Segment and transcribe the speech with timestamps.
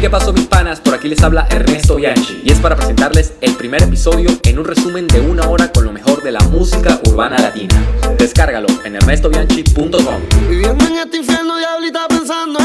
[0.00, 0.80] ¿qué pasó mis panas?
[0.80, 4.64] Por aquí les habla Ernesto Bianchi y es para presentarles el primer episodio en un
[4.64, 7.74] resumen de una hora con lo mejor de la música urbana latina.
[8.18, 10.22] Descárgalo en ernestobianchi.com.
[10.48, 11.50] Viviendo en este infierno,
[12.08, 12.59] pensando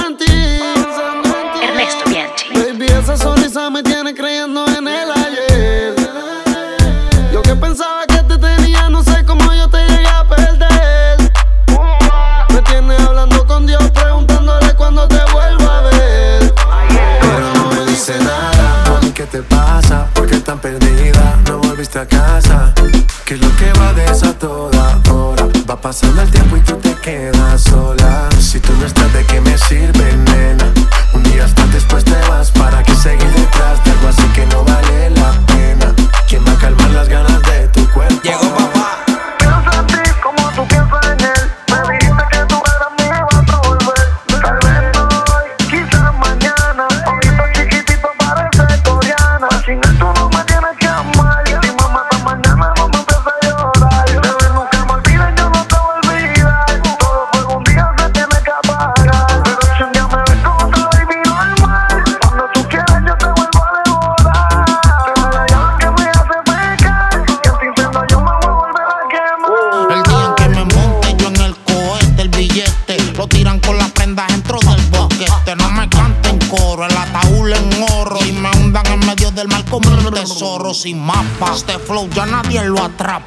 [25.96, 26.35] pasando el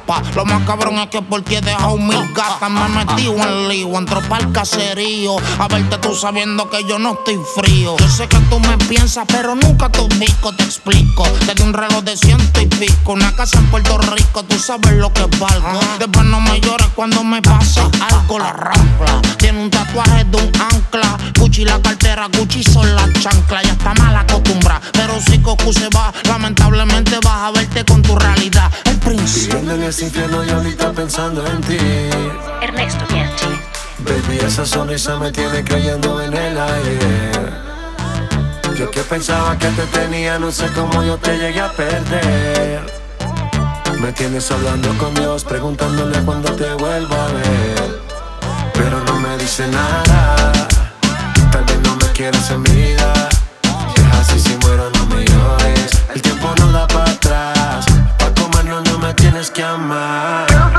[0.09, 0.28] pa.
[0.39, 2.71] Lo más cabrón es que por ti he dejado mil gatas.
[2.71, 5.35] Me metí en lío, entro pa'l caserío.
[5.59, 7.97] A verte tú sabiendo que yo no estoy frío.
[7.97, 11.25] Yo sé que tú me piensas, pero nunca te ubico, te explico.
[11.45, 15.11] Desde un reloj de ciento y pico, una casa en Puerto Rico, tú sabes lo
[15.11, 15.77] que valgo.
[15.99, 19.21] Después no me llores cuando me pasa algo, la rampla.
[19.37, 21.17] Tiene un tatuaje de un ancla.
[21.37, 23.63] Gucci la cartera, Gucci son las chanclas.
[23.63, 28.15] Ya está mal costumbre, pero si Cocu se va, lamentablemente vas a verte con tu
[28.15, 28.71] realidad.
[28.85, 29.59] El príncipe
[30.31, 31.77] y ahorita pensando en ti.
[32.61, 33.47] Ernesto Bianchi.
[33.99, 37.31] Baby, esa sonrisa me tiene cayendo en el aire.
[38.77, 42.81] Yo que pensaba que te tenía, no sé cómo yo te llegué a perder.
[43.99, 47.99] Me tienes hablando con Dios, preguntándole cuándo te vuelvo a ver.
[48.73, 50.53] Pero no me dice nada,
[51.51, 53.29] tal vez no me quieres en vida.
[53.95, 55.91] Es así, si muero, no me llores.
[56.13, 56.38] El tiempo
[59.39, 60.78] tienes que amar.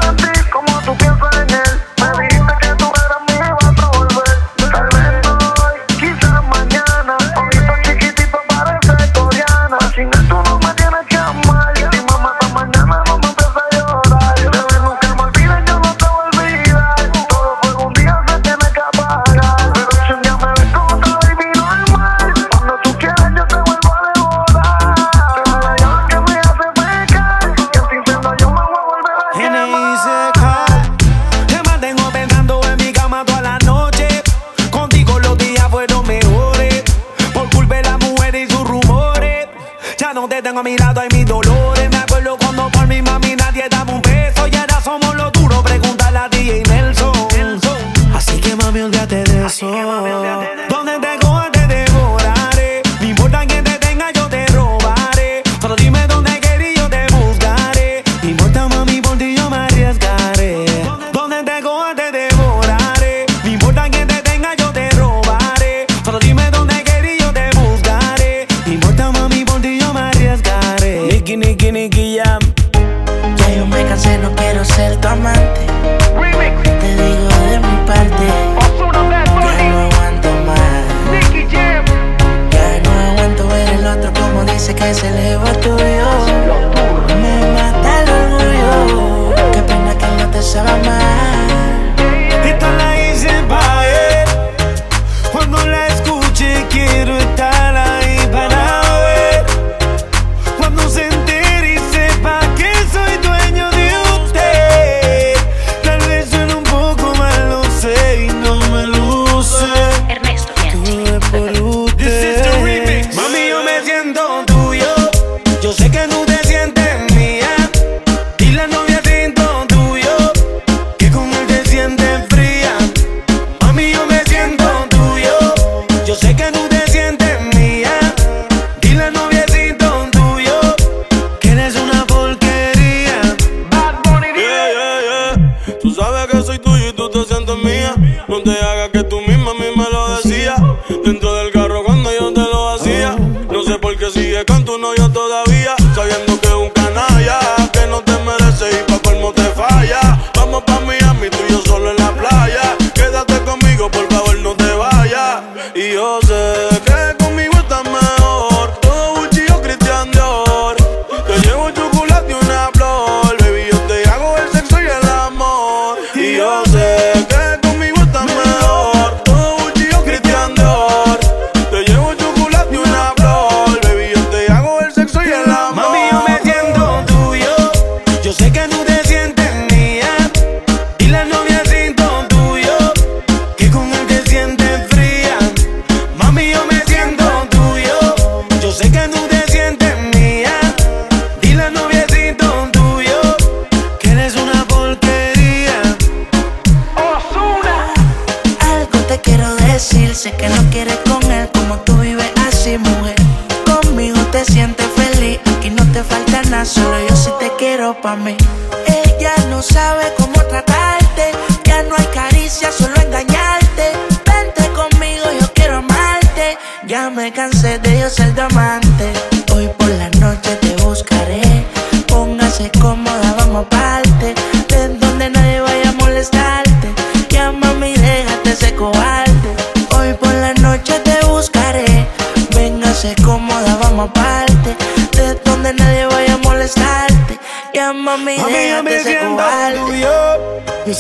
[40.61, 41.00] a mi lado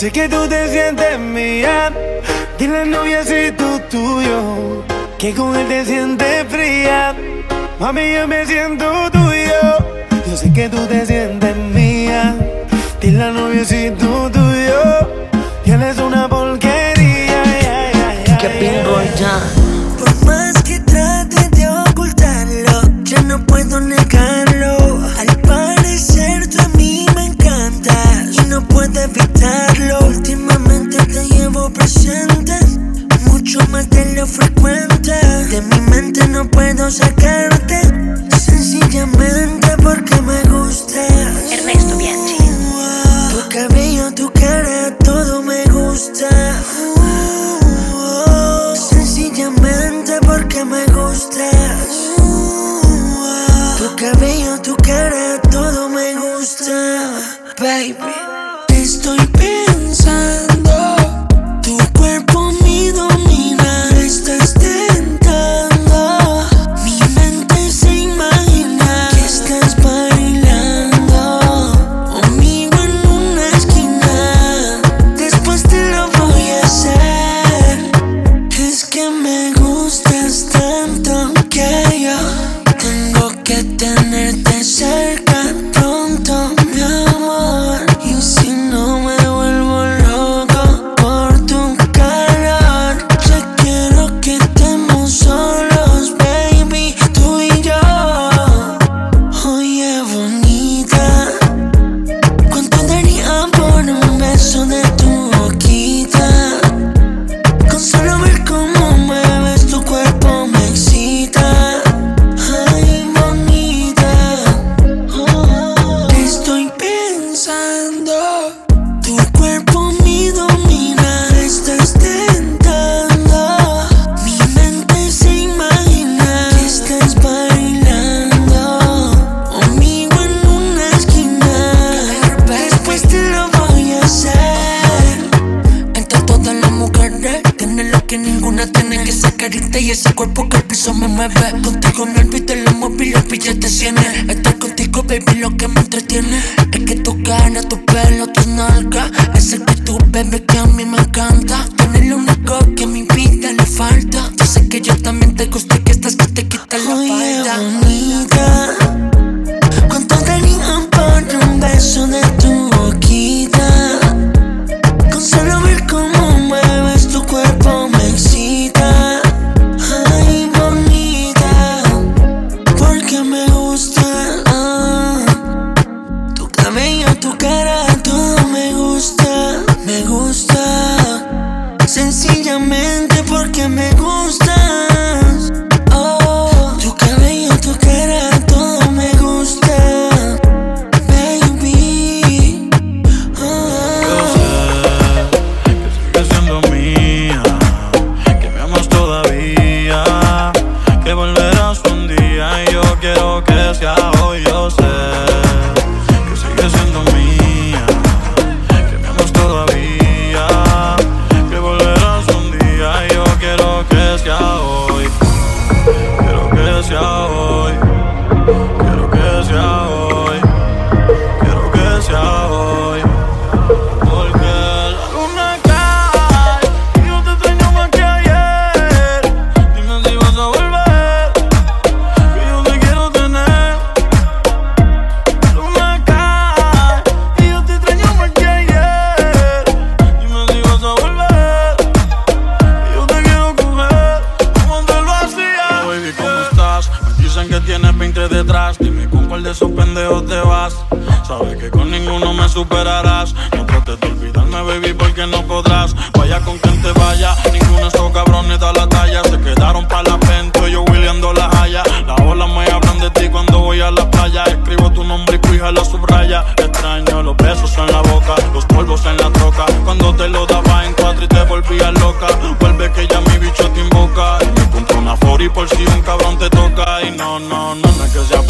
[0.00, 1.92] sé que tú te sientes mía.
[2.58, 4.82] Dile al tú tuyo
[5.18, 7.14] que con él te sientes fría.
[7.78, 9.62] Mami, yo me siento tuyo.
[10.26, 12.34] Yo sé que tú te sientes mía.
[12.98, 14.80] Dile al noviacito tuyo.
[15.64, 17.42] Tienes una porquería.
[17.60, 17.90] Yeah,
[18.24, 18.69] yeah, yeah,
[54.00, 56.72] cabello, tu cara, todo me gusta,
[57.58, 58.29] baby.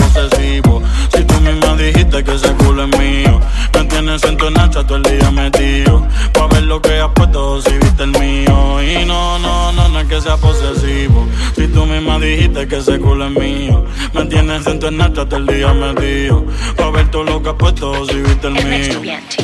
[0.00, 0.82] Posesivo.
[1.14, 3.40] Si tú misma dijiste que ese culo es mío.
[3.74, 6.06] Me tienes en tu nacha todo el día metido.
[6.32, 8.82] Pa' ver lo que has puesto si viste el mío.
[8.82, 11.26] Y no, no, no, no es que sea posesivo.
[11.56, 13.84] Si tú misma dijiste que ese culo es mío.
[14.14, 16.44] Me tienes en tu nacha todo el día metido.
[16.76, 19.00] Pa' ver todo lo que has puesto si viste el mío.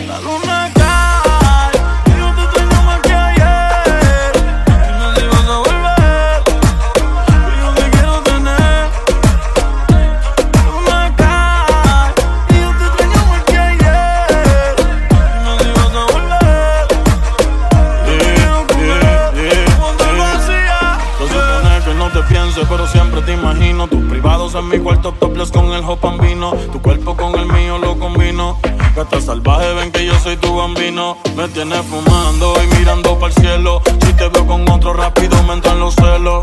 [0.07, 0.76] La luna
[29.07, 31.17] Gata salvaje, ven que yo soy tu bambino.
[31.37, 33.81] Me tienes fumando y mirando para el cielo.
[34.05, 36.43] Si te veo con otro rápido, me entran los celos.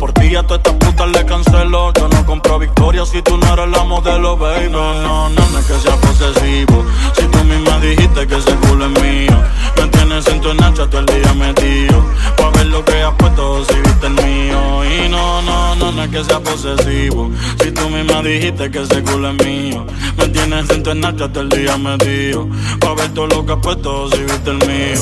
[0.00, 1.92] Por ti a todas estas putas le cancelo.
[1.92, 4.70] Yo no compro victoria si tú no eres la modelo, baby.
[4.70, 6.84] No, no, no, no es que sea posesivo.
[7.16, 9.44] Si tú misma dijiste que ese culo es mío.
[9.76, 12.04] Me tienes en tu nacha todo el día metido.
[12.36, 14.84] Pa' ver lo que has puesto si viste el mío.
[14.84, 17.30] Y no, no, no, no es que sea posesivo.
[17.62, 19.86] Si tú misma dijiste que ese culo es mío.
[20.18, 22.48] Me tienes en tu nacha todo el día metido.
[22.80, 25.00] Pa' ver todo lo que has puesto si viste el mío.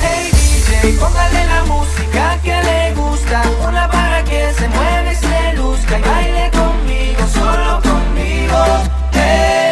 [0.00, 3.42] Hey DJ, póngale la música que le gusta.
[3.68, 8.64] Una para que se mueve y se luzca y baile conmigo, solo conmigo.
[9.12, 9.63] Hey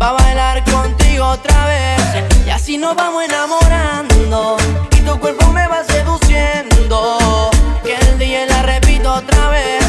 [0.00, 2.00] Pa' bailar contigo otra vez
[2.46, 4.56] Y así nos vamos enamorando
[4.96, 7.50] Y tu cuerpo me va seduciendo
[7.84, 9.84] Que el día la repito otra vez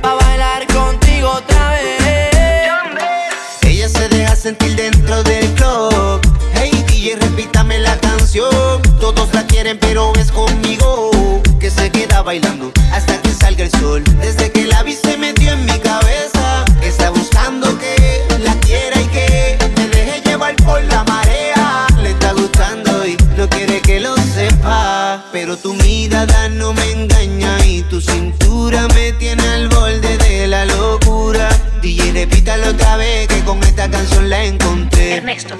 [0.00, 2.70] Pa' bailar contigo otra vez
[3.62, 6.20] Ella se deja sentir dentro del club.
[6.54, 8.80] Hey DJ, repítame la canción.
[9.00, 11.10] Todos la quieren, pero es conmigo
[11.58, 14.04] que se queda bailando hasta que salga el sol.
[14.20, 14.47] Desde
[25.48, 30.66] Pero tu mirada no me engaña y tu cintura me tiene al borde de la
[30.66, 31.48] locura.
[31.80, 35.14] DJ, repítalo otra vez que con esta canción la encontré.
[35.14, 35.56] Ernesto.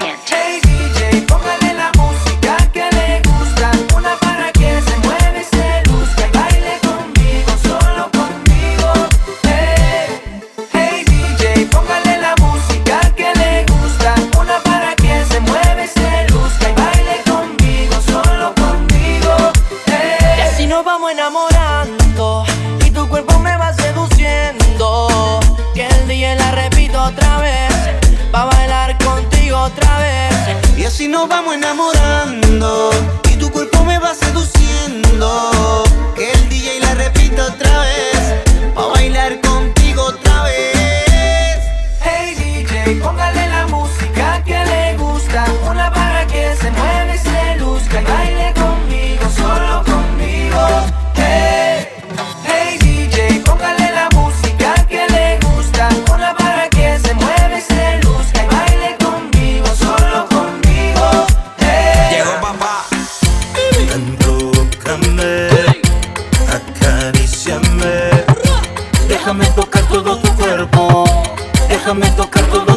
[69.29, 71.05] Déjame tocar todo tu cuerpo.
[71.69, 72.68] Déjame tocar todo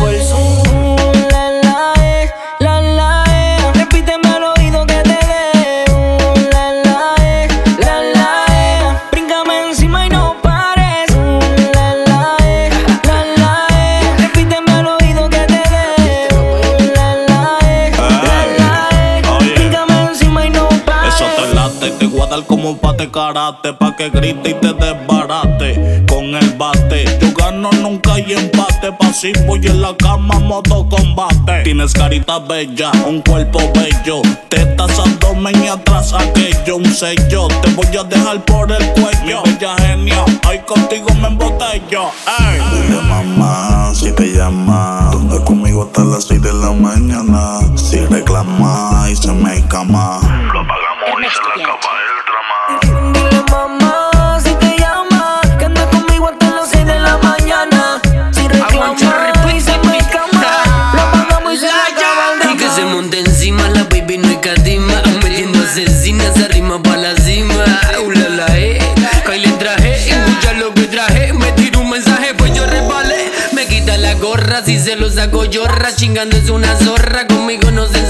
[0.00, 1.92] La la,
[2.60, 5.84] la la, repíteme al oído que te ve.
[6.52, 7.16] La la,
[7.84, 11.04] la, la, bríngame encima y no pare.
[11.74, 12.36] La la,
[13.04, 13.68] la, la,
[14.18, 16.28] repíteme al oído que te ve.
[16.94, 17.58] La la,
[17.98, 21.08] la, la, bríngame encima y no pare.
[21.08, 26.06] Eso te late te guarda como un pate carate, pa' que grite y te desbarate
[27.58, 28.92] gano nunca hay empate.
[28.92, 31.62] Pasivo y en la cama modo combate.
[31.64, 34.22] Tienes carita bella, un cuerpo bello.
[34.48, 36.76] Tetas, abdomen y atrás aquello.
[36.76, 39.42] Un sello, te voy a dejar por el cuello.
[39.44, 42.10] Mi bella genia, hoy contigo me embotello.
[42.38, 42.60] Ey.
[42.82, 45.10] Dile mamá si te llama.
[45.12, 47.60] Donde conmigo hasta las 6 de la mañana.
[47.76, 50.20] Si reclama y se me cama.
[50.52, 51.97] Lo apagamos y se la acaba.
[74.58, 75.62] Así se los hago yo,
[75.94, 78.04] chingando es una zorra, conmigo no se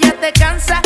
[0.00, 0.85] ya te cansa.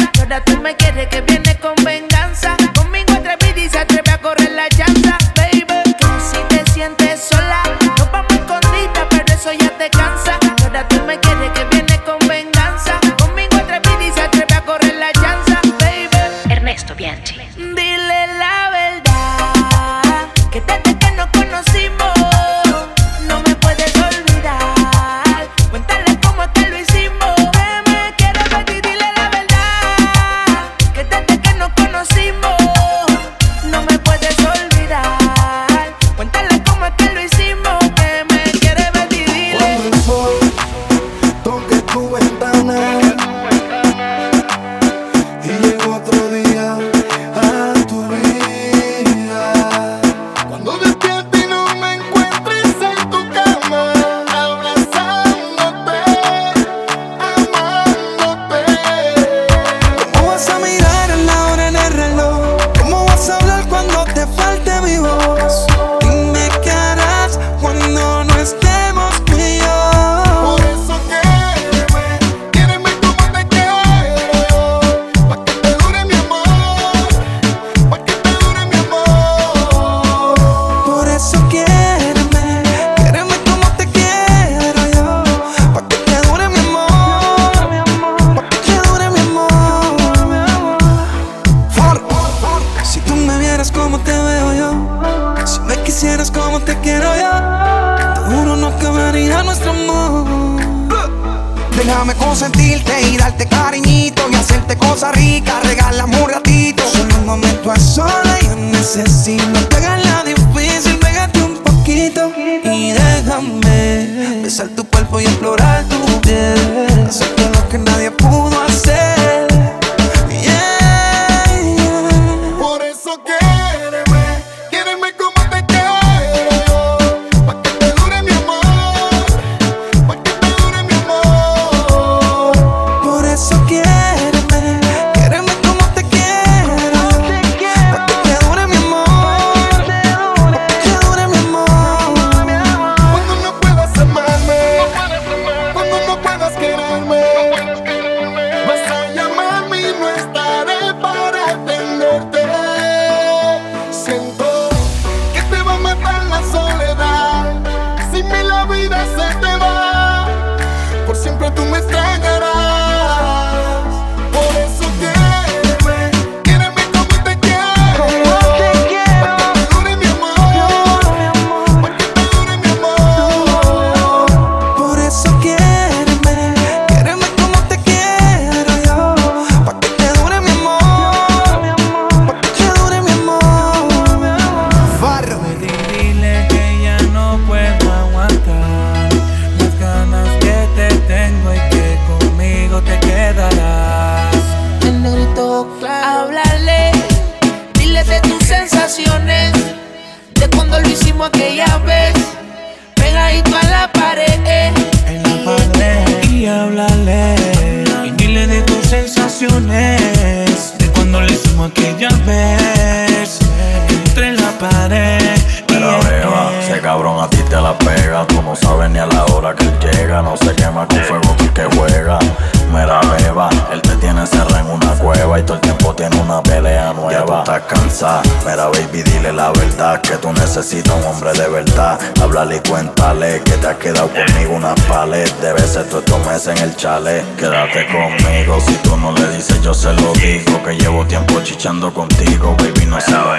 [225.30, 227.12] nueva y todo el tiempo tiene una pelea nueva.
[227.12, 231.48] Ya tú estás cansada, mira baby, dile la verdad que tú necesitas un hombre de
[231.48, 231.98] verdad.
[232.20, 235.30] Háblale y cuéntale que te has quedado conmigo una palet.
[235.40, 237.24] Debes ser tú estos meses en el chalet.
[237.36, 240.62] Quédate conmigo, si tú no le dices, yo se lo digo.
[240.64, 243.38] Que llevo tiempo chichando contigo, baby, no se lo.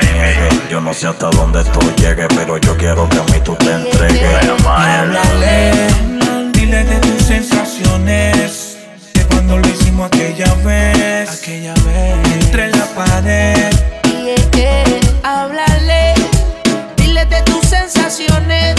[0.69, 3.71] Yo no sé hasta dónde esto llegue pero yo quiero que a mí tú te
[3.71, 4.49] entregues.
[4.65, 5.71] Háblale,
[6.53, 8.70] dile de tus sensaciones
[9.51, 11.29] cuando lo hicimos aquella vez.
[11.29, 12.33] Aquella vez.
[12.41, 13.69] Entre la pared.
[14.05, 15.19] Y yeah, yeah.
[15.23, 16.13] háblale,
[16.95, 18.75] dile de tus sensaciones.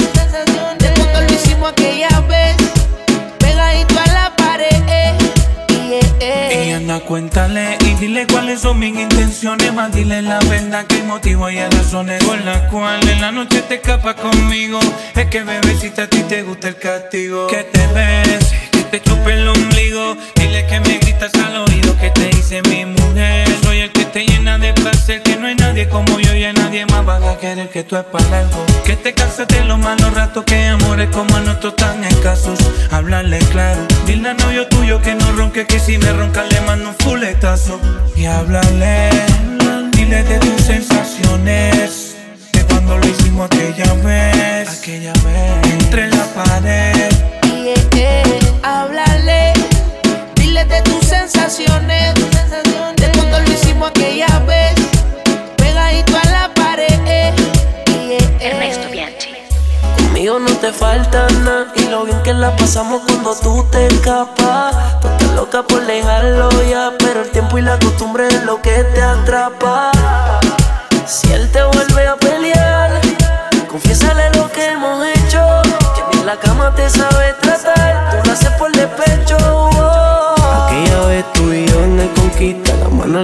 [7.03, 9.73] cuéntale y dile cuáles son mis intenciones.
[9.73, 13.77] Más dile la verdad que motivo y razones por las cuales en la noche te
[13.77, 14.79] escapas conmigo.
[15.15, 17.47] Es que bebecita a ti te gusta el castigo.
[17.47, 20.17] Que te ves, que te chupe el ombligo.
[20.35, 23.49] Dile que me gritas al oído que te hice mi mujer.
[23.63, 26.53] Soy el que te llena de placer Que no hay nadie como yo y a
[26.53, 29.79] nadie más va a querer que tú es para algo Que te casas de los
[29.79, 32.59] malos ratos Que amores como el nuestro tan escasos.
[32.91, 36.91] Hablarle claro Dile al novio tuyo que no ronque Que si me ronca le mando
[36.91, 37.81] un fuletazo
[38.15, 39.11] Y háblale
[39.93, 42.17] Dile de tus sensaciones
[42.53, 45.73] De cuando lo hicimos aquella vez Aquella vez.
[45.73, 47.11] Entre la pared.
[47.45, 48.23] Yeah, yeah.
[48.63, 49.53] Háblale
[50.35, 52.72] Dile de tus sensaciones, tus sensaciones.
[60.23, 65.01] Conmigo no te falta nada y lo bien que la pasamos cuando tú te escapas.
[65.01, 68.85] Tú estás loca por dejarlo ya, pero el tiempo y la costumbre es lo que
[68.85, 69.91] te atrapa.
[71.09, 73.01] Si él te vuelve a pelear,
[73.69, 75.45] confiésale lo que hemos hecho.
[75.97, 77.22] Que en la cama te sabe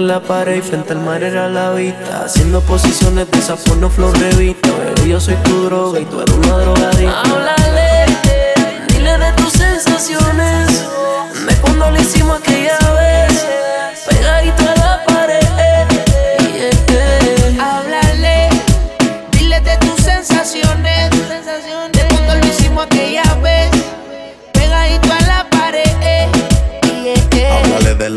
[0.09, 2.23] la pared y frente al mar era la vista.
[2.25, 4.67] Haciendo posiciones de esa porno flor revista.
[4.71, 7.21] Bebé, yo soy tu droga y tú eres una drogadicta.
[7.21, 8.05] Háblale,
[8.87, 10.83] dile de tus sensaciones,
[11.47, 12.98] de cuando lo hicimos aquella vez.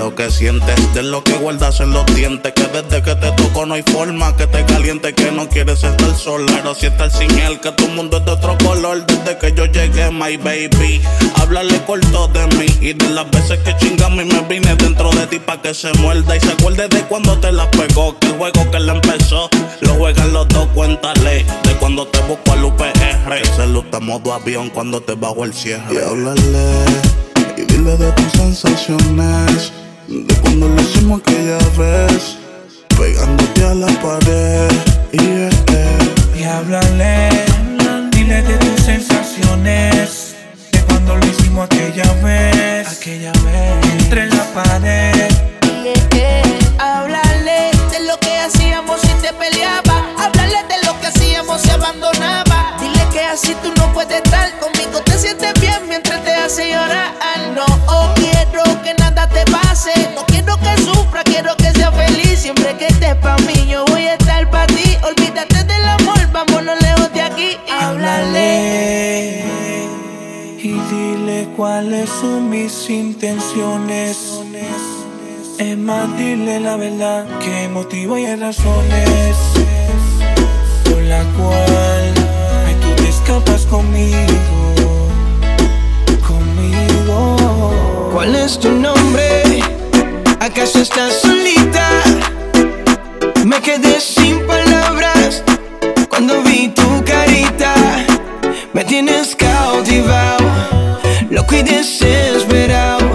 [0.03, 2.53] Lo que sientes, de lo que guardas en los dientes.
[2.55, 6.15] Que desde que te toco no hay forma que te caliente, que no quieres estar
[6.17, 6.61] sola.
[6.67, 9.07] O si estar sin él, que tu mundo es de otro color.
[9.07, 11.01] Desde que yo llegué, my baby.
[11.37, 15.25] Háblale corto de mí y de las veces que chingamos y me vine dentro de
[15.29, 16.37] ti pa' que se muerda.
[16.37, 19.49] Y se acuerde de cuando te la pegó, que el juego que le empezó
[19.83, 20.67] lo juegan los dos.
[20.75, 23.47] Cuéntale de cuando te busco al UPR.
[23.55, 25.95] Se luta modo avión cuando te bajo el cierre.
[25.95, 26.85] Y háblale
[27.57, 29.73] y dile de tus sensaciones
[30.13, 32.37] De cuando lo hicimos aquella vez
[32.97, 36.13] Pegándote a la pared yeah, yeah.
[36.35, 37.29] Y háblale,
[38.11, 40.35] dile de tus sensaciones,
[40.73, 45.31] de cuando lo hicimos aquella vez, aquella vez, entre la pared.
[45.83, 46.43] Yeah, yeah.
[46.79, 50.15] Háblale de lo que hacíamos si te peleaba.
[50.19, 52.77] Háblale de lo que hacíamos si abandonaba.
[52.81, 55.01] Dile que así tú no puedes estar conmigo.
[55.05, 57.13] Te sientes bien mientras te hace llorar.
[57.55, 59.93] No oh, quiero que nada te pase.
[60.15, 62.41] No quiero que sufra, quiero que sea feliz.
[62.41, 64.97] Siempre que estés pa' mí, yo voy a estar pa' ti.
[65.03, 67.57] Olvídate del amor, vámonos lejos de aquí.
[67.81, 69.45] Háblale.
[70.59, 74.41] Y dile cuáles son mis intenciones.
[75.59, 79.37] Es más, dile la verdad, que motivo y hay razones
[80.85, 82.15] por la cual
[82.67, 84.17] ay, tú te escapas conmigo,
[88.13, 89.43] ¿Cuál es tu nombre?
[90.39, 91.89] ¿Acaso estás solita?
[93.47, 95.43] Me quedé sin palabras
[96.11, 97.75] cuando vi tu carita.
[98.75, 100.45] Me tienes cautivado,
[101.31, 103.09] loco y desesperado.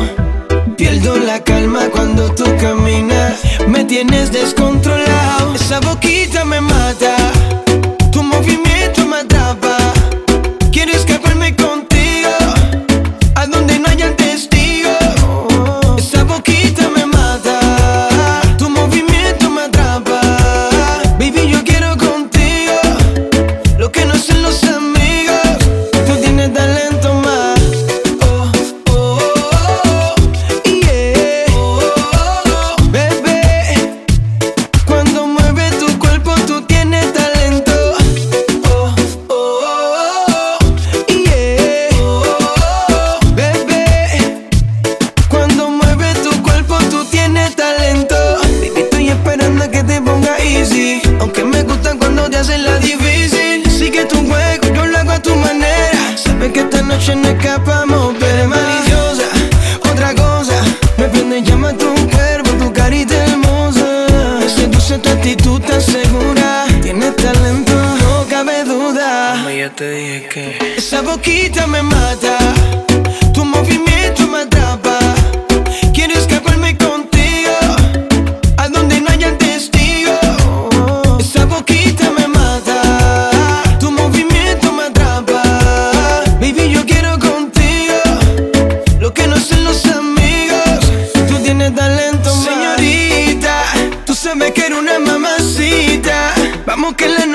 [0.76, 3.40] Pierdo la calma cuando tú caminas.
[3.68, 5.54] Me tienes descontrolado.
[5.54, 7.17] Esa boquita me mata.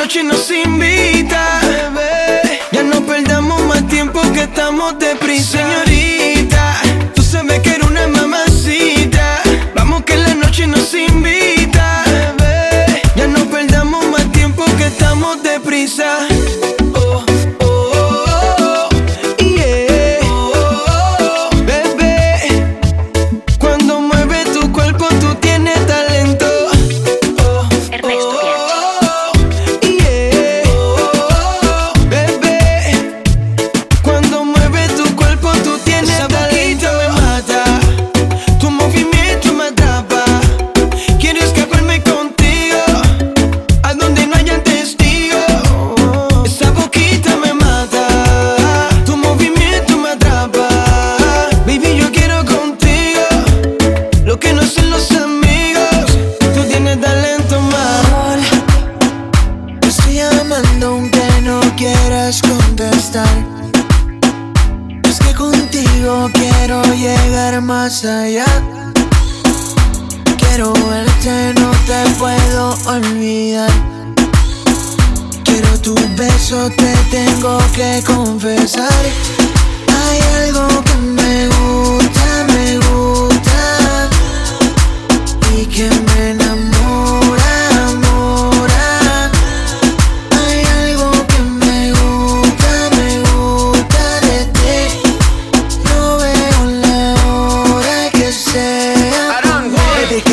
[0.02, 2.60] Noche nos invita, bebé.
[2.72, 6.31] Ya no perdamos más tiempo que estamos deprisa, señorita.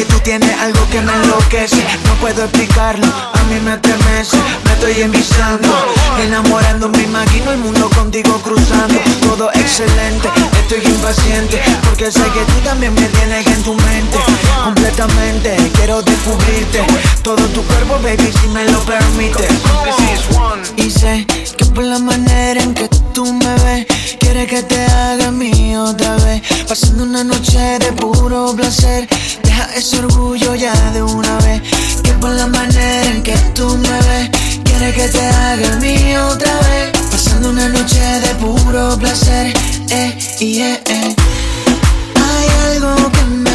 [0.09, 1.83] Tú tienes algo que me enloquece.
[2.05, 4.37] No puedo explicarlo, a mí me estremece.
[4.65, 5.67] Me estoy enviciando,
[6.21, 8.99] enamorando, me imagino el mundo contigo cruzando.
[9.21, 10.29] Todo excelente,
[10.61, 11.61] estoy impaciente.
[11.83, 14.17] Porque sé que tú también me tienes en tu mente.
[14.63, 16.85] Completamente, quiero descubrirte.
[17.23, 19.49] Todo tu cuerpo, baby, si me lo permites.
[20.77, 21.25] Y sé
[21.57, 23.85] que por la manera en que tú me ves,
[24.19, 26.41] quiere que te haga mío otra vez.
[26.67, 29.07] Pasando una noche de puro placer.
[29.75, 31.61] Ese orgullo ya de una vez.
[32.03, 34.29] Que por la manera en que tú me ves,
[34.63, 36.91] quiere que te haga mío otra vez.
[37.11, 39.53] Pasando una noche de puro placer.
[39.89, 41.15] Eh, yeah, eh.
[42.15, 43.48] Hay algo que me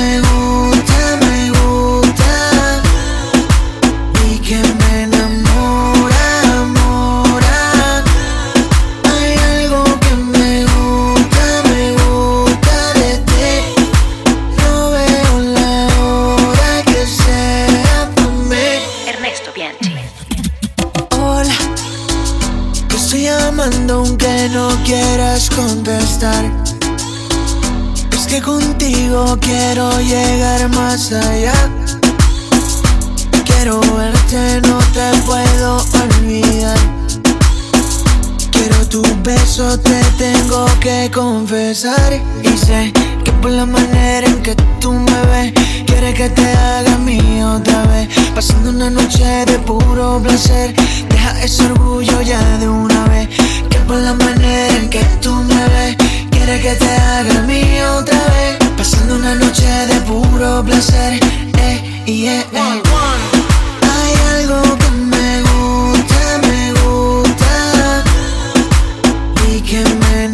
[25.55, 26.45] contestar.
[28.13, 31.55] Es que contigo quiero llegar más allá.
[33.45, 36.79] Quiero verte, no te puedo olvidar.
[38.51, 42.21] Quiero tu beso, te tengo que confesar.
[42.43, 42.93] Y sé
[43.25, 45.53] que por la manera en que tú me ves,
[45.87, 48.09] quiere que te haga mío otra vez.
[48.35, 50.75] Pasando una noche de puro placer.
[51.09, 53.29] Deja ese orgullo ya de una vez.
[53.87, 55.97] Por la manera en que tú me ves,
[56.31, 58.59] quiere que te haga mío otra vez.
[58.77, 61.21] Pasando una noche de puro placer.
[61.59, 62.83] Eh, yeah, eh.
[63.93, 68.05] Hay algo que me gusta, me gusta
[69.49, 70.34] y que me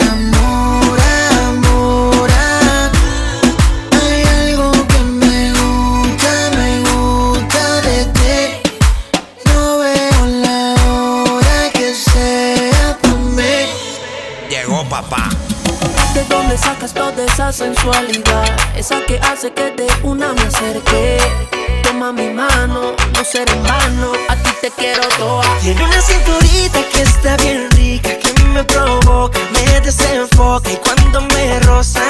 [17.51, 18.47] esa sensualidad?
[18.77, 21.19] Esa que hace que de una me acerque.
[21.83, 24.13] Toma mi mano, no será en vano.
[24.29, 25.59] A ti te quiero toda.
[25.61, 31.61] Tiene una cinturita que está bien rica, que me provoca, me desenfoca y cuando me
[31.61, 32.10] roza,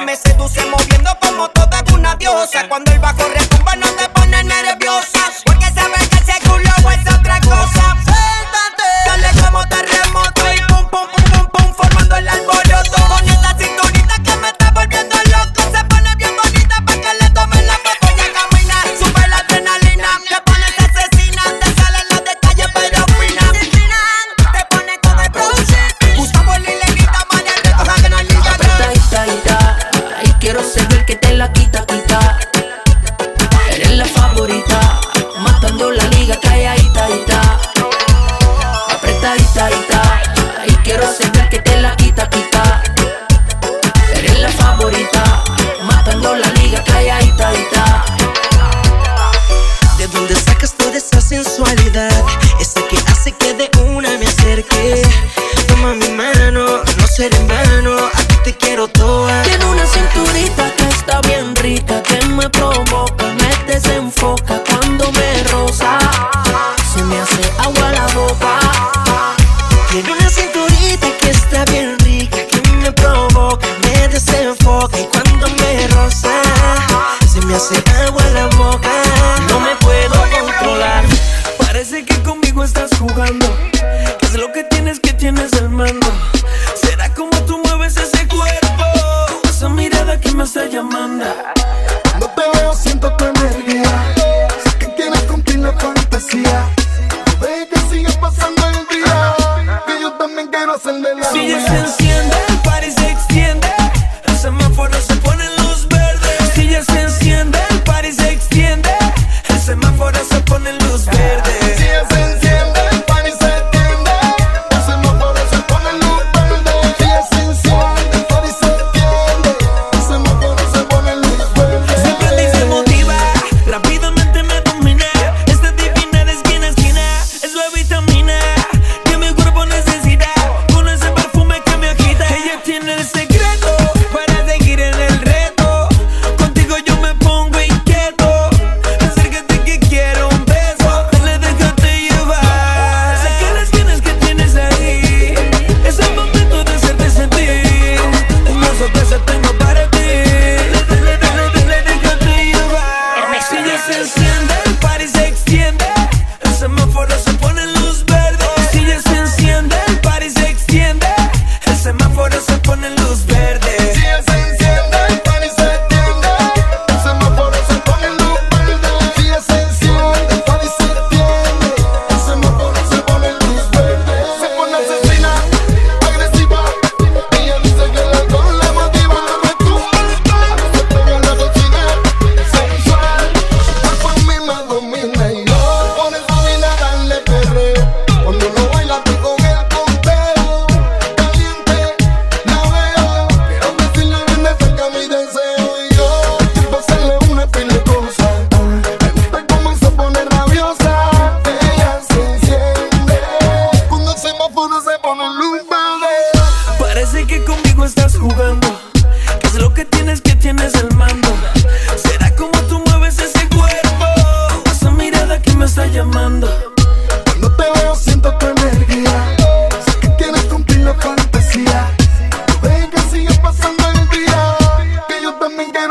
[0.00, 2.66] me seduce moviendo como toda una diosa.
[2.68, 4.05] Cuando el bajo retumba no te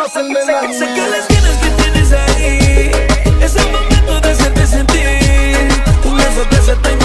[0.06, 0.72] hacen de nada.
[0.72, 2.91] Sé que las ganas que tienes ahí
[3.41, 5.68] es el momento de hacerte sentir.
[6.06, 7.05] Una sorpresa tan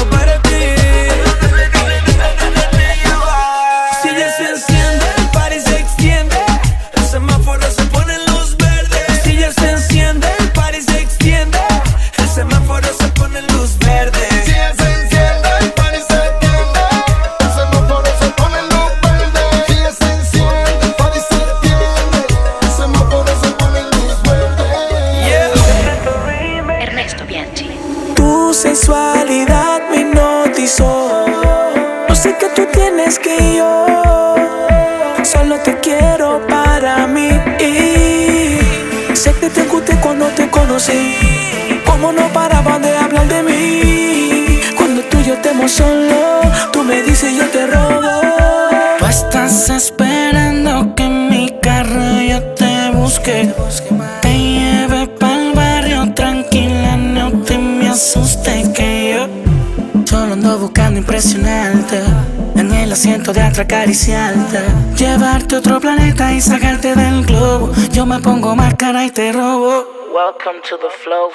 [63.01, 64.61] siento de atracariciarte.
[64.94, 67.72] Llevarte a otro planeta y sacarte del globo.
[67.92, 69.86] Yo me pongo máscara y te robo.
[70.12, 71.30] Welcome to the flow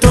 [0.00, 0.08] Tú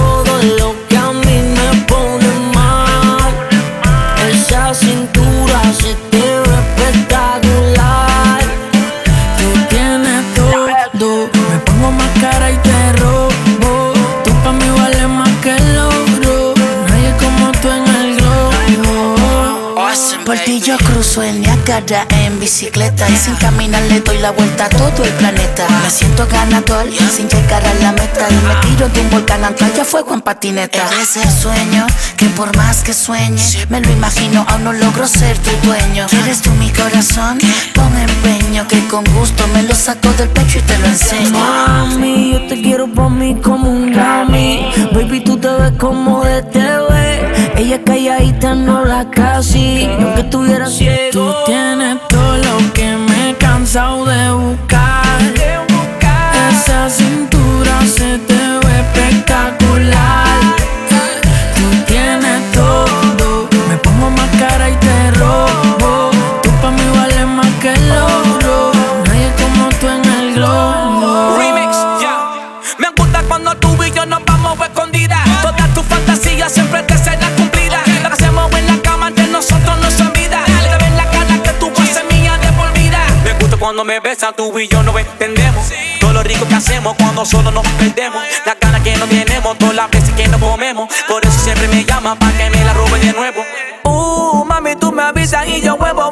[20.74, 25.04] Yo cruzo el Niagara en bicicleta y sin caminar le doy la vuelta a todo
[25.04, 25.68] el planeta.
[25.84, 29.54] Me siento ganador sin llegar a la meta y me tiro de un volcán a
[29.86, 30.90] fuego en patineta.
[31.00, 31.86] Es el sueño
[32.18, 36.08] que por más que sueñe me lo imagino aún no logro ser tu dueño.
[36.10, 37.38] ¿Quieres tú mi corazón?
[37.76, 41.38] con empeño que con gusto me lo saco del pecho y te lo enseño.
[41.38, 44.72] Mami, yo te quiero por mí como un Grammy.
[44.92, 47.13] Baby, tú te ves como de TV.
[47.56, 49.84] Ella es calladita, no la casi.
[49.84, 55.22] Y aunque estuviera ciego, tú tienes todo lo que me he cansado de buscar.
[55.34, 56.36] De buscar.
[56.52, 57.33] Esa sin
[83.74, 85.66] Cuando me besas tú y yo no entendemos.
[85.66, 85.74] Sí.
[86.00, 88.22] Todo lo rico que hacemos cuando solo nos perdemos.
[88.46, 90.94] Las ganas que no tenemos, todas las veces que no comemos.
[91.08, 93.44] Por eso siempre me llama para que me la robe de nuevo.
[93.84, 96.12] Uh, mami, tú me avisas y yo huevo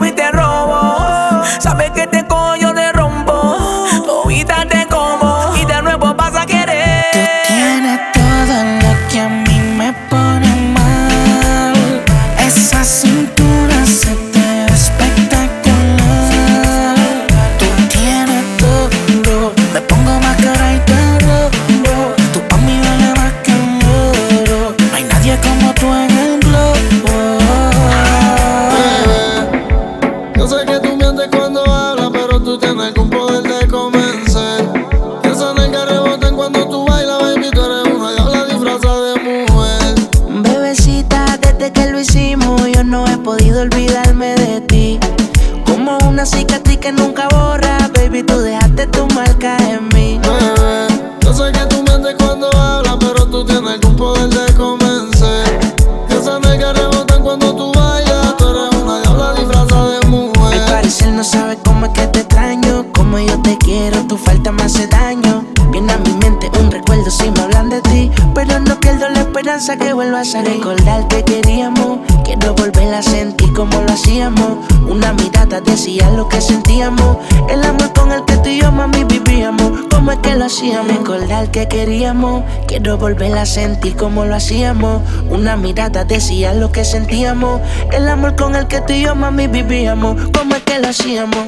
[82.72, 85.02] Quiero volver a sentir como lo hacíamos.
[85.30, 87.60] Una mirada decía lo que sentíamos.
[87.92, 90.16] El amor con el que tú y yo, mami, vivíamos.
[90.32, 91.48] ¿Cómo es que lo hacíamos?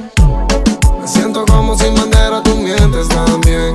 [1.00, 3.74] Me siento como sin bandera, tú mientes también.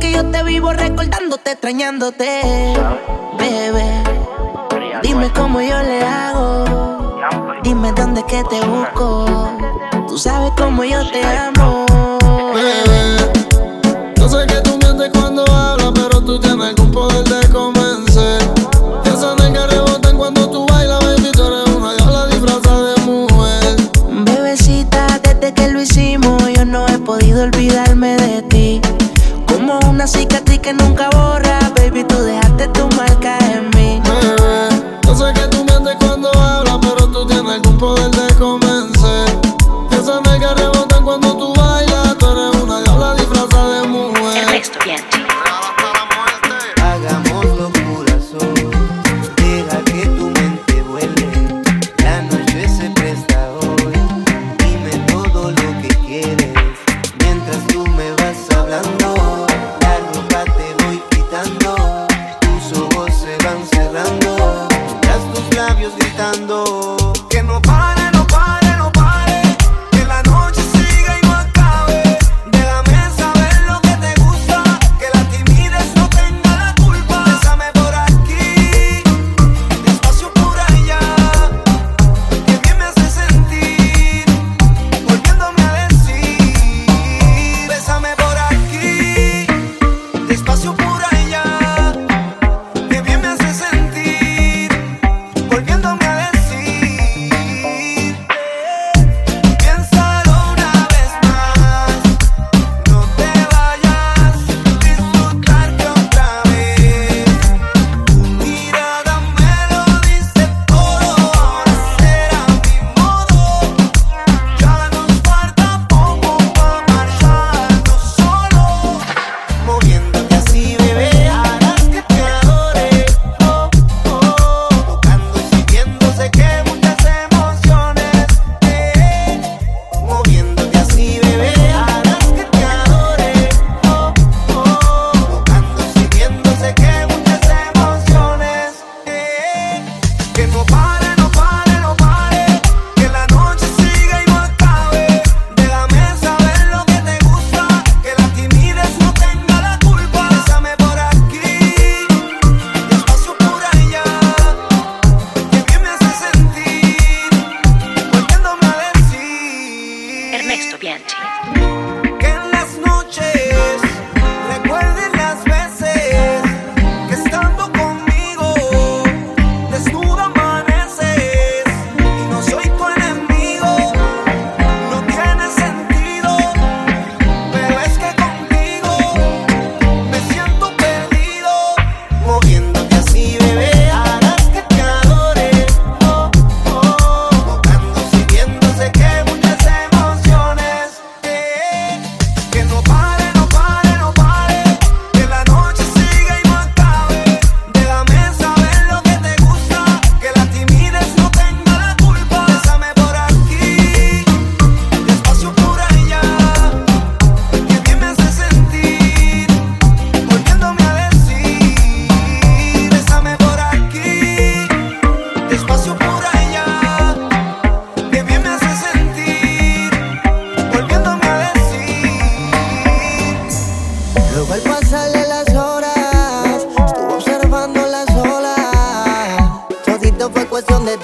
[0.00, 2.40] que yo te vivo recordándote, extrañándote,
[3.38, 4.02] bebé.
[5.02, 7.18] Dime cómo yo le hago,
[7.62, 9.26] dime dónde que te busco.
[10.08, 11.86] Tú sabes cómo yo te amo,
[12.54, 14.12] bebé.
[14.16, 15.83] Yo sé que tú mientes cuando hablas.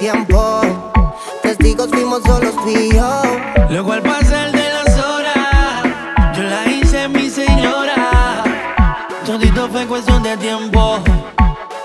[0.00, 0.62] Tiempo.
[1.42, 3.22] Testigos fuimos solos tú y yo.
[3.68, 8.42] Luego al pasar de las horas, yo la hice mi señora.
[9.26, 11.00] Todito fue cuestión de tiempo.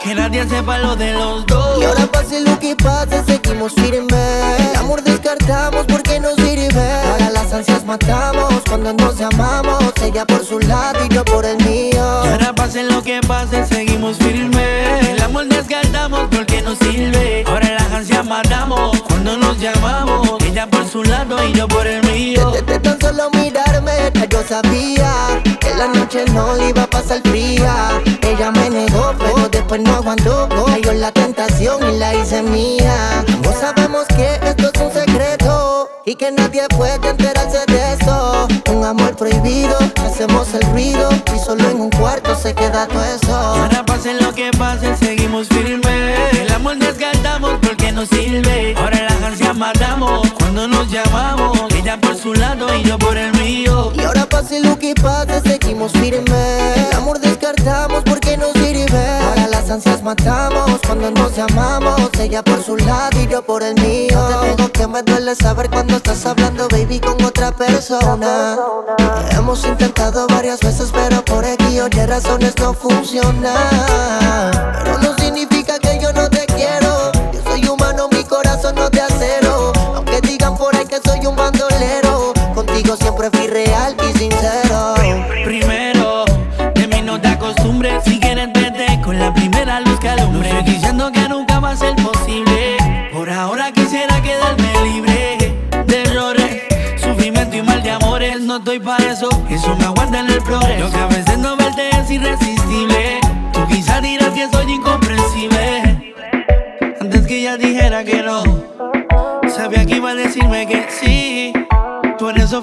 [0.01, 1.81] Que nadie sepa lo de los dos.
[1.81, 4.59] Y ahora pase lo que pase, seguimos firmes.
[4.59, 6.91] El amor descartamos porque no sirve.
[7.11, 9.91] Ahora las ansias matamos cuando nos llamamos.
[10.01, 12.21] Ella por su lado y yo por el mío.
[12.23, 15.09] Y ahora pase lo que pase, seguimos firmes.
[15.09, 16.44] El amor descartamos porque
[19.65, 22.51] Ella por su lado y yo por el mío.
[22.51, 27.19] Desde tan solo mirarme, ya yo sabía que la noche no le iba a pasar
[27.23, 27.99] fría.
[28.21, 30.47] Ella me negó, pero después no aguantó.
[30.67, 33.25] Cayó la tentación y la hice mía.
[33.27, 38.47] Ambos sabemos que esto es un secreto y que nadie puede enterarse de eso.
[38.71, 43.35] Un amor prohibido, hacemos el ruido y solo en un cuarto se queda todo eso.
[43.35, 44.95] Ahora pase lo que pase,
[52.85, 53.91] su lado y yo por el mío.
[53.95, 56.77] Y ahora pase lo que pase, seguimos firmes.
[56.91, 59.19] El amor descartamos porque no sirve.
[59.21, 62.09] Ahora las ansias matamos cuando nos llamamos.
[62.19, 64.19] Ella por su lado y yo por el mío.
[64.41, 68.57] Te digo que me duele saber cuando estás hablando, baby, con otra persona.
[69.31, 73.53] Hemos intentado varias veces, pero por aquí o Y razones no funciona.
[74.83, 77.11] Pero no significa que yo no te quiero.
[77.33, 79.14] Yo soy humano, mi corazón no te acero.
[82.95, 84.95] Siempre fui real y sincero.
[85.43, 86.25] Primero,
[86.75, 88.03] de mí no te acostumbres.
[88.03, 90.51] Si quieres, vete con la primera luz que alumbre.
[90.53, 92.77] No estoy diciendo que nunca va a ser posible.
[93.13, 95.55] Por ahora quisiera quedarme libre
[95.87, 96.63] de errores,
[96.97, 98.41] sufrimiento y mal de amores.
[98.41, 100.04] No estoy para eso, eso me aguanta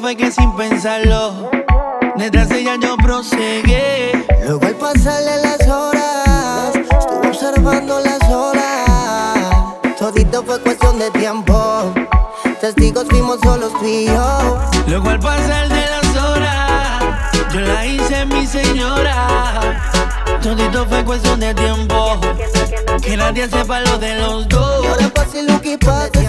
[0.02, 1.48] fue que sin pensarlo,
[2.16, 4.10] detrás de ella yo proseguí.
[4.44, 8.88] Luego al pasarle las horas, estuve observando las horas.
[9.96, 11.94] Todito fue cuestión de tiempo.
[12.60, 14.58] Testigos fuimos solos tú y yo.
[14.88, 17.02] Luego al pasar de las horas,
[17.54, 19.88] yo la hice mi señora.
[20.42, 22.18] Todito fue cuestión de tiempo.
[23.00, 24.84] Que nadie sepa lo de los dos.
[24.84, 26.28] Y ahora pase lo que pase.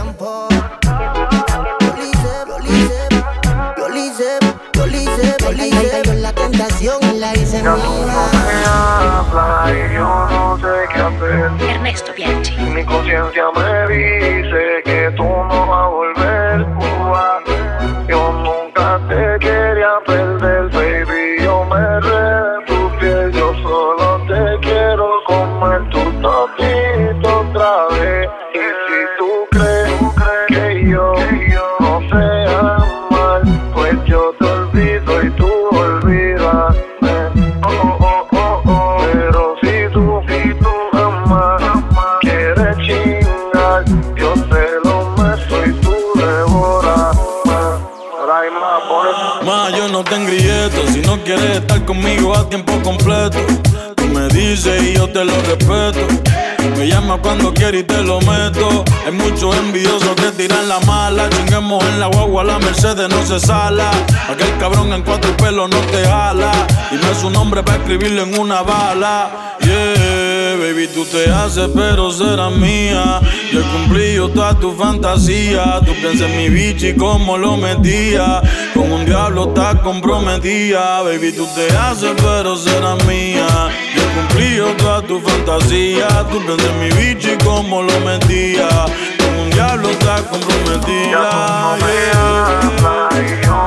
[6.83, 9.19] La tentación y la hice Ya tú no me mía.
[9.19, 11.69] hablas y yo no sé qué hacer.
[11.69, 12.57] Ernesto Bianchi.
[12.57, 16.22] Mi conciencia me dice que tú no vas a volver.
[51.93, 53.37] Conmigo a tiempo completo.
[53.95, 56.07] Tú me dices y yo te lo respeto.
[56.77, 58.83] Me llama cuando quieres y te lo meto.
[59.05, 61.29] Hay muchos envidiosos que tiran la mala.
[61.29, 63.91] Chinguemos en la guagua, la Mercedes no se sala.
[64.29, 66.51] Aquel cabrón en cuatro pelos no te jala.
[66.91, 69.55] Y no es su nombre para escribirlo en una bala.
[69.61, 70.22] Yeah,
[70.57, 73.19] baby, tú te haces pero serás mía.
[73.51, 78.41] Yo he cumplido toda tu fantasía Tú piensas en mi bicho y cómo lo metía.
[78.73, 81.01] Con un diablo estás comprometida.
[81.01, 83.47] Baby, tú te haces pero serás mía.
[83.95, 88.67] Yo he cumplido toda tu fantasía Tú piensas en mi bicho y cómo lo metía.
[89.19, 91.77] Con un diablo estás comprometida.
[92.83, 93.62] Yeah.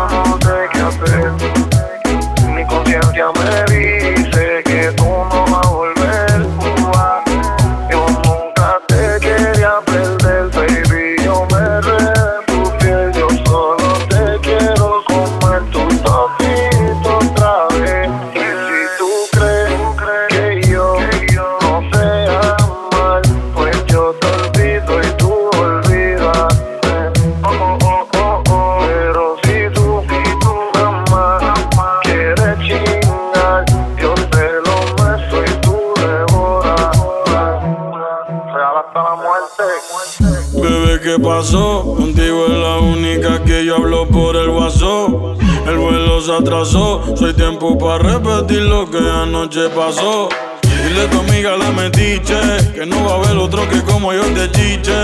[41.53, 45.39] Contigo es la única que yo hablo por el WhatsApp.
[45.69, 50.29] El vuelo se atrasó, soy tiempo para repetir lo que anoche pasó.
[50.63, 52.35] Dile a tu amiga la metiche,
[52.75, 55.01] que no va a haber otro que como yo te chiche.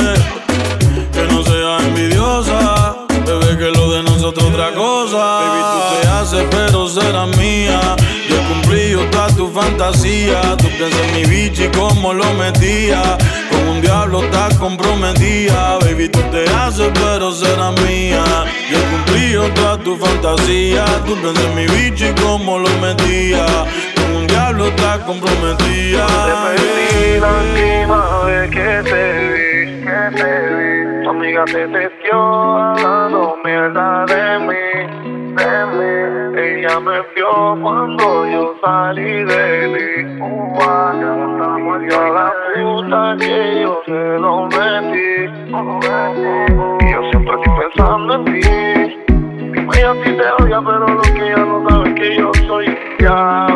[1.12, 5.16] Que no sea envidiosa, bebé, que lo de nosotros otra cosa.
[5.16, 7.94] Baby, tú te haces, pero serás mía.
[8.28, 13.16] Yo cumplí toda tu fantasía, tú piensas en mi bichi como lo metía
[14.12, 15.78] diablo estás comprometida.
[15.80, 18.22] Baby, tú te haces, pero será mía.
[18.70, 20.84] Yo he cumplido toda tu fantasía.
[21.06, 23.46] Tú piensas en mi bicho y cómo lo metía.
[23.96, 26.06] Con un diablo estás comprometida.
[26.26, 29.02] Te perdí la última vez que te
[29.32, 31.04] vi, que te vi.
[31.04, 34.64] Tu amiga te testió hablando mierda de mí,
[35.36, 35.92] de mí.
[36.38, 39.91] Ella me vio cuando yo salí de mí
[43.18, 45.30] que yo te lo metí.
[46.80, 48.40] Y yo siempre estoy pensando en ti.
[49.54, 52.66] Y a ti te odia, pero lo que ella no sabe es que yo soy
[53.00, 53.51] ya.